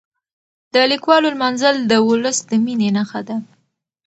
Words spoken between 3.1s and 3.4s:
ده.